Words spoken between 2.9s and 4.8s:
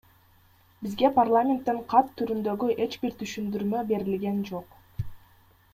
бир түшүндүрмө берилген жок.